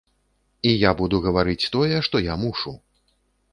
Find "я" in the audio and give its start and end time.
0.83-0.91, 2.31-2.41